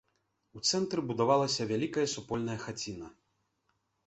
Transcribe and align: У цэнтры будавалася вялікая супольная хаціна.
У 0.59 0.61
цэнтры 0.71 1.03
будавалася 1.11 1.67
вялікая 1.73 2.07
супольная 2.15 2.57
хаціна. 2.65 3.13